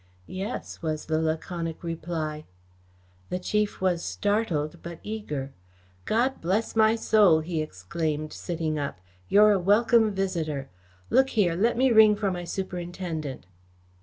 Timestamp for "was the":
0.81-1.21